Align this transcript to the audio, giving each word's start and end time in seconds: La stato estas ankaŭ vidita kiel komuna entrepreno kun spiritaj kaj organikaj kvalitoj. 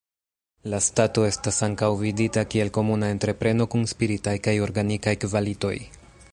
La 0.73 0.77
stato 0.85 1.25
estas 1.31 1.59
ankaŭ 1.67 1.89
vidita 1.99 2.45
kiel 2.55 2.73
komuna 2.79 3.11
entrepreno 3.17 3.69
kun 3.75 3.87
spiritaj 3.95 4.37
kaj 4.49 4.59
organikaj 4.69 5.19
kvalitoj. 5.27 5.75